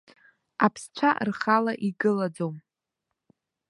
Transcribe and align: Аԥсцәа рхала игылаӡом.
Аԥсцәа 0.65 1.09
рхала 1.27 1.73
игылаӡом. 1.87 2.55